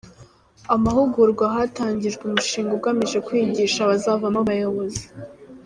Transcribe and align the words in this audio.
Amahugurwa 0.75 1.45
hatangijwe 1.55 2.23
umushinga 2.25 2.71
ugamije 2.79 3.17
kwigisha 3.27 3.79
abazavamo 3.81 4.39
abayobozi 4.43 5.03